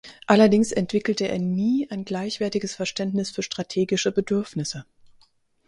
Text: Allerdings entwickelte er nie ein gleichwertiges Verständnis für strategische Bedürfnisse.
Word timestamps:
Allerdings 0.25 0.71
entwickelte 0.71 1.27
er 1.27 1.37
nie 1.37 1.87
ein 1.91 2.05
gleichwertiges 2.05 2.73
Verständnis 2.73 3.29
für 3.29 3.43
strategische 3.43 4.11
Bedürfnisse. 4.11 4.83